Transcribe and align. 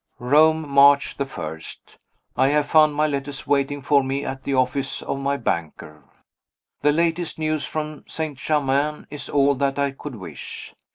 Rome, 0.17 0.67
March 0.67 1.15
1. 1.19 1.61
I 2.35 2.47
have 2.47 2.65
found 2.65 2.95
my 2.95 3.05
letters 3.05 3.45
waiting 3.45 3.83
for 3.83 4.03
me 4.03 4.25
at 4.25 4.41
the 4.41 4.55
office 4.55 5.03
of 5.03 5.19
my 5.19 5.37
banker. 5.37 6.03
The 6.81 6.91
latest 6.91 7.37
news 7.37 7.65
from 7.65 8.05
St. 8.07 8.35
Germain 8.39 9.05
is 9.11 9.29
all 9.29 9.53
that 9.53 9.77
I 9.77 9.91
could 9.91 10.15
wish. 10.15 10.73